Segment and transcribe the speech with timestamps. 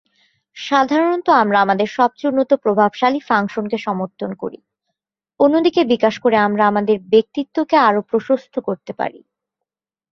[0.57, 4.59] সাধারণত, আমরা আমাদের সবচেয়ে উন্নত "প্রভাবশালী" ফাংশনকে সমর্থন করি,
[5.39, 9.19] অন্যদিকে বিকাশ করে আমরা আমাদের ব্যক্তিত্বকে আরও প্রশস্ত করতে পারি।